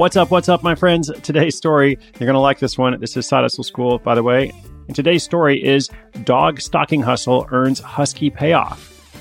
[0.00, 0.30] What's up?
[0.30, 1.10] What's up, my friends?
[1.22, 2.98] Today's story, you're going to like this one.
[3.00, 4.50] This is Side Hustle School, by the way.
[4.86, 5.90] And today's story is
[6.24, 9.12] Dog Stocking Hustle Earns Husky Payoff.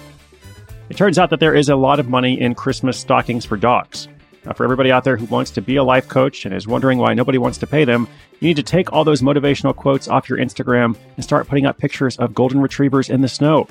[0.90, 4.08] It turns out that there is a lot of money in Christmas stockings for dogs.
[4.46, 6.98] Now, for everybody out there who wants to be a life coach and is wondering
[6.98, 8.08] why nobody wants to pay them,
[8.40, 11.78] you need to take all those motivational quotes off your Instagram and start putting up
[11.78, 13.68] pictures of golden retrievers in the snow.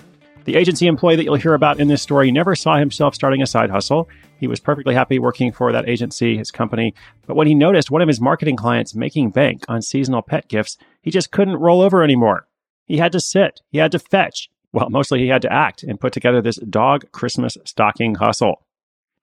[0.48, 3.46] The agency employee that you'll hear about in this story never saw himself starting a
[3.46, 4.08] side hustle.
[4.40, 6.94] He was perfectly happy working for that agency, his company.
[7.26, 10.78] But when he noticed one of his marketing clients making bank on seasonal pet gifts,
[11.02, 12.48] he just couldn't roll over anymore.
[12.86, 14.48] He had to sit, he had to fetch.
[14.72, 18.64] Well, mostly he had to act and put together this dog Christmas stocking hustle.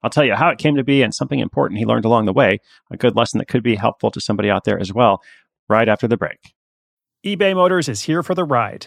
[0.04, 2.32] I'll tell you how it came to be and something important he learned along the
[2.32, 2.60] way,
[2.92, 5.20] a good lesson that could be helpful to somebody out there as well,
[5.68, 6.54] right after the break.
[7.26, 8.86] eBay Motors is here for the ride.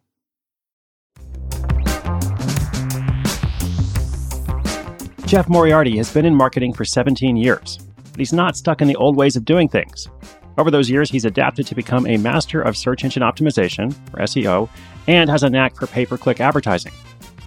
[5.31, 8.97] Jeff Moriarty has been in marketing for 17 years, but he's not stuck in the
[8.97, 10.09] old ways of doing things.
[10.57, 14.67] Over those years, he's adapted to become a master of search engine optimization, or SEO,
[15.07, 16.91] and has a knack for pay per click advertising.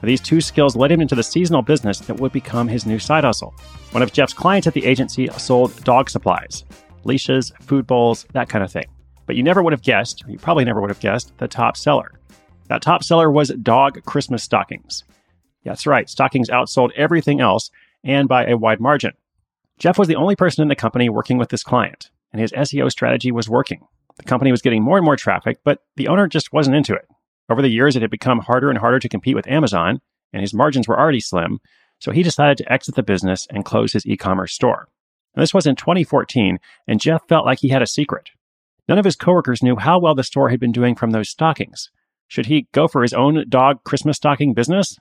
[0.03, 3.25] These two skills led him into the seasonal business that would become his new side
[3.25, 3.55] hustle.
[3.91, 6.65] One of Jeff's clients at the agency sold dog supplies,
[7.05, 8.87] leashes, food bowls, that kind of thing.
[9.27, 12.13] But you never would have guessed, you probably never would have guessed, the top seller.
[12.69, 15.05] That top seller was dog Christmas stockings.
[15.65, 17.71] That's right, stockings outsold everything else
[18.05, 19.13] and by a wide margin.
[19.79, 22.91] Jeff was the only person in the company working with this client, and his SEO
[22.91, 23.81] strategy was working.
[24.17, 27.09] The company was getting more and more traffic, but the owner just wasn't into it.
[27.51, 30.01] Over the years, it had become harder and harder to compete with Amazon,
[30.33, 31.59] and his margins were already slim,
[31.99, 34.89] so he decided to exit the business and close his e commerce store.
[35.35, 38.31] This was in 2014, and Jeff felt like he had a secret.
[38.89, 41.91] None of his coworkers knew how well the store had been doing from those stockings.
[42.29, 44.99] Should he go for his own dog Christmas stocking business?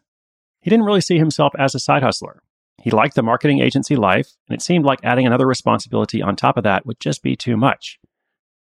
[0.64, 2.42] He didn't really see himself as a side hustler.
[2.82, 6.58] He liked the marketing agency life, and it seemed like adding another responsibility on top
[6.58, 8.00] of that would just be too much.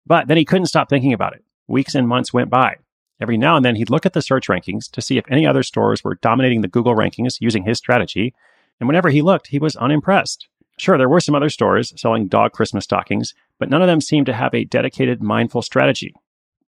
[0.05, 1.43] But then he couldn't stop thinking about it.
[1.67, 2.77] Weeks and months went by.
[3.21, 5.61] Every now and then he'd look at the search rankings to see if any other
[5.61, 8.33] stores were dominating the Google rankings using his strategy,
[8.79, 10.47] and whenever he looked, he was unimpressed.
[10.79, 14.25] Sure, there were some other stores selling dog Christmas stockings, but none of them seemed
[14.25, 16.13] to have a dedicated, mindful strategy.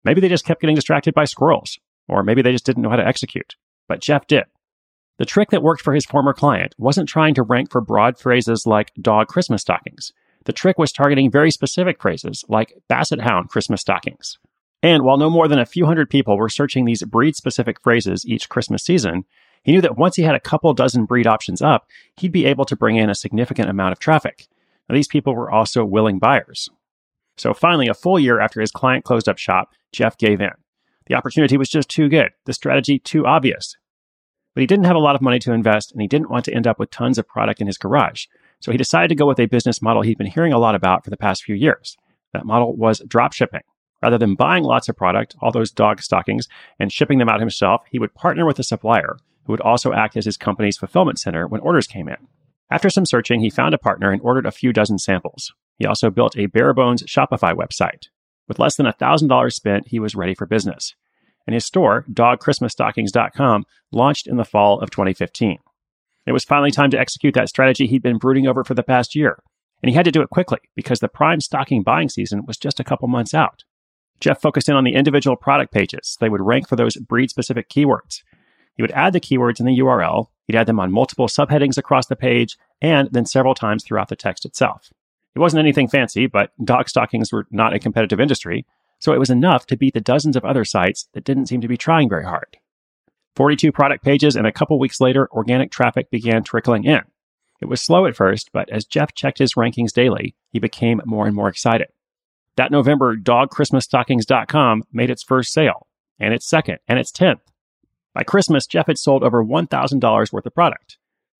[0.03, 2.95] Maybe they just kept getting distracted by squirrels, or maybe they just didn't know how
[2.95, 3.55] to execute.
[3.87, 4.45] But Jeff did.
[5.17, 8.65] The trick that worked for his former client wasn't trying to rank for broad phrases
[8.65, 10.11] like dog Christmas stockings.
[10.43, 14.37] The trick was targeting very specific phrases like basset hound Christmas stockings.
[14.83, 18.25] And while no more than a few hundred people were searching these breed specific phrases
[18.25, 19.23] each Christmas season,
[19.63, 22.65] he knew that once he had a couple dozen breed options up, he'd be able
[22.65, 24.47] to bring in a significant amount of traffic.
[24.87, 26.69] Now, these people were also willing buyers.
[27.37, 30.51] So finally, a full year after his client closed up shop, Jeff gave in.
[31.07, 33.75] The opportunity was just too good, the strategy too obvious.
[34.55, 36.53] But he didn't have a lot of money to invest and he didn't want to
[36.53, 38.25] end up with tons of product in his garage.
[38.61, 41.03] So he decided to go with a business model he'd been hearing a lot about
[41.03, 41.97] for the past few years.
[42.33, 43.61] That model was drop shipping.
[44.01, 46.47] Rather than buying lots of product, all those dog stockings,
[46.79, 50.15] and shipping them out himself, he would partner with a supplier who would also act
[50.15, 52.17] as his company's fulfillment center when orders came in.
[52.69, 55.53] After some searching, he found a partner and ordered a few dozen samples.
[55.77, 58.07] He also built a bare bones Shopify website.
[58.47, 60.95] With less than $1,000 spent, he was ready for business.
[61.47, 65.59] And his store, dogchristmasstockings.com, launched in the fall of 2015.
[66.25, 69.15] It was finally time to execute that strategy he'd been brooding over for the past
[69.15, 69.39] year,
[69.83, 72.79] and he had to do it quickly because the prime stocking buying season was just
[72.79, 73.63] a couple months out.
[74.19, 76.17] Jeff focused in on the individual product pages.
[76.19, 78.23] They would rank for those breed specific keywords.
[78.75, 82.07] He would add the keywords in the URL, he'd add them on multiple subheadings across
[82.07, 84.91] the page, and then several times throughout the text itself.
[85.35, 88.65] It wasn't anything fancy, but dog stockings were not a competitive industry,
[88.99, 91.67] so it was enough to beat the dozens of other sites that didn't seem to
[91.67, 92.57] be trying very hard.
[93.35, 97.01] 42 product pages, and a couple weeks later, organic traffic began trickling in.
[97.61, 101.25] It was slow at first, but as Jeff checked his rankings daily, he became more
[101.25, 101.87] and more excited.
[102.57, 105.87] That November, dogchristmasstockings.com made its first sale,
[106.19, 107.41] and its second, and its 10th.
[108.13, 110.97] By Christmas, Jeff had sold over $1,000 worth of product.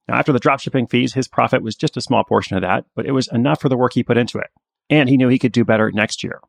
[0.08, 3.06] Now, after the dropshipping fees, his profit was just a small portion of that, but
[3.06, 4.48] it was enough for the work he put into it.
[4.90, 6.42] And he knew he could do better next year.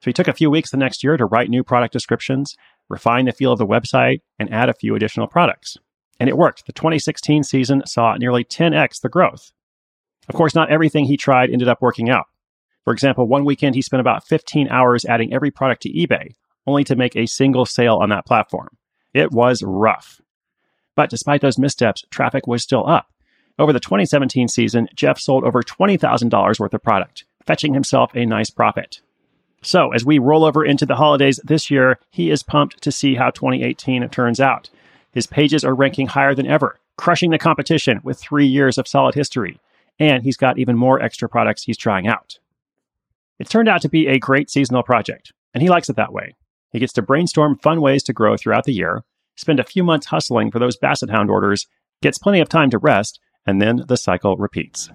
[0.00, 2.54] So he took a few weeks the next year to write new product descriptions,
[2.88, 5.76] refine the feel of the website, and add a few additional products.
[6.20, 6.66] And it worked.
[6.66, 9.52] The 2016 season saw nearly 10x the growth.
[10.28, 12.26] Of course, not everything he tried ended up working out.
[12.84, 16.32] For example, one weekend he spent about 15 hours adding every product to eBay,
[16.66, 18.68] only to make a single sale on that platform.
[19.14, 20.20] It was rough.
[20.94, 23.06] But despite those missteps, traffic was still up.
[23.58, 28.50] Over the 2017 season, Jeff sold over $20,000 worth of product, fetching himself a nice
[28.50, 29.00] profit.
[29.68, 33.16] So, as we roll over into the holidays this year, he is pumped to see
[33.16, 34.70] how 2018 turns out.
[35.12, 39.14] His pages are ranking higher than ever, crushing the competition with three years of solid
[39.14, 39.60] history.
[40.00, 42.38] And he's got even more extra products he's trying out.
[43.38, 46.34] It turned out to be a great seasonal project, and he likes it that way.
[46.72, 49.04] He gets to brainstorm fun ways to grow throughout the year,
[49.36, 51.66] spend a few months hustling for those Basset Hound orders,
[52.00, 54.88] gets plenty of time to rest, and then the cycle repeats.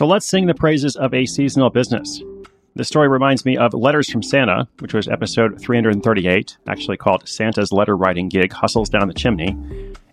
[0.00, 2.22] So let's sing the praises of a seasonal business.
[2.74, 7.70] This story reminds me of Letters from Santa, which was episode 338, actually called Santa's
[7.70, 9.54] Letter Writing Gig Hustles Down the Chimney.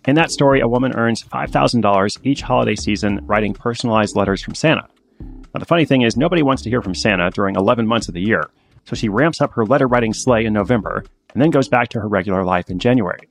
[0.06, 4.90] In that story, a woman earns $5,000 each holiday season writing personalized letters from Santa.
[5.22, 8.14] Now, the funny thing is, nobody wants to hear from Santa during 11 months of
[8.14, 8.50] the year,
[8.84, 12.02] so she ramps up her letter writing sleigh in November and then goes back to
[12.02, 13.30] her regular life in January.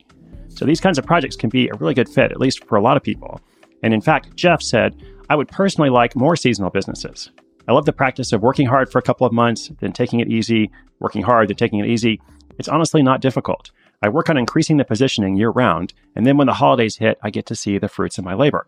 [0.49, 2.83] So these kinds of projects can be a really good fit, at least for a
[2.83, 3.43] lot of people.
[3.83, 4.97] And in fact, Jeff said,
[5.29, 7.31] I would personally like more seasonal businesses.
[7.69, 10.29] I love the practice of working hard for a couple of months, then taking it
[10.29, 10.71] easy,
[11.01, 12.21] working hard, then taking it easy.
[12.59, 13.73] It's honestly not difficult.
[14.03, 17.31] I work on increasing the positioning year round, and then when the holidays hit, I
[17.31, 18.67] get to see the fruits of my labor.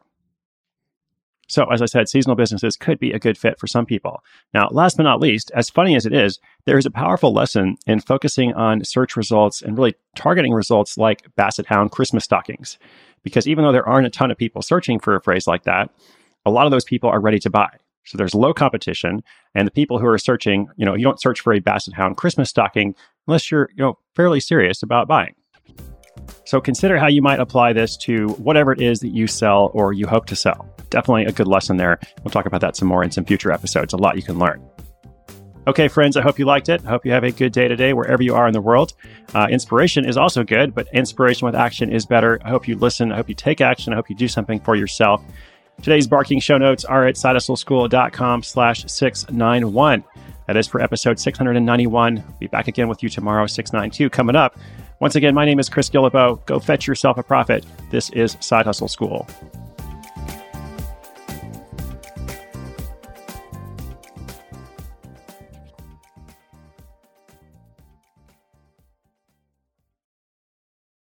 [1.50, 4.22] So, as I said, seasonal businesses could be a good fit for some people.
[4.52, 7.76] Now, last but not least, as funny as it is, there is a powerful lesson
[7.86, 12.78] in focusing on search results and really targeting results like Basset Hound Christmas stockings.
[13.22, 15.90] Because even though there aren't a ton of people searching for a phrase like that,
[16.44, 17.68] a lot of those people are ready to buy.
[18.04, 19.22] So there's low competition,
[19.54, 22.16] and the people who are searching, you know, you don't search for a Basset Hound
[22.16, 22.94] Christmas stocking
[23.26, 25.34] unless you're, you know, fairly serious about buying.
[26.44, 29.92] So consider how you might apply this to whatever it is that you sell or
[29.92, 30.68] you hope to sell.
[30.90, 31.98] Definitely a good lesson there.
[32.24, 33.92] We'll talk about that some more in some future episodes.
[33.92, 34.66] A lot you can learn.
[35.66, 36.80] Okay, friends, I hope you liked it.
[36.86, 38.94] I hope you have a good day today wherever you are in the world.
[39.34, 42.40] Uh, inspiration is also good, but inspiration with action is better.
[42.42, 43.12] I hope you listen.
[43.12, 43.92] I hope you take action.
[43.92, 45.22] I hope you do something for yourself.
[45.82, 50.04] Today's barking show notes are at sidehustleschool.com slash 691.
[50.46, 52.24] That is for episode 691.
[52.40, 54.58] Be back again with you tomorrow, 692 coming up.
[55.00, 56.44] Once again, my name is Chris Guillebeau.
[56.46, 57.64] Go fetch yourself a profit.
[57.90, 59.28] This is Side Hustle School.